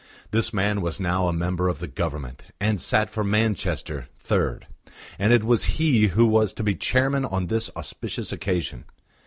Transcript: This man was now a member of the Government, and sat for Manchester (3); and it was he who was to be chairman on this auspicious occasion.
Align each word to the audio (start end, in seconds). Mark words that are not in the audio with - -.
This 0.31 0.51
man 0.51 0.81
was 0.81 0.99
now 0.99 1.27
a 1.27 1.31
member 1.31 1.69
of 1.69 1.77
the 1.77 1.85
Government, 1.85 2.41
and 2.59 2.81
sat 2.81 3.07
for 3.07 3.23
Manchester 3.23 4.07
(3); 4.21 4.61
and 5.19 5.31
it 5.31 5.43
was 5.43 5.77
he 5.77 6.07
who 6.07 6.25
was 6.25 6.53
to 6.53 6.63
be 6.63 6.73
chairman 6.73 7.23
on 7.23 7.45
this 7.45 7.69
auspicious 7.75 8.31
occasion. 8.31 8.85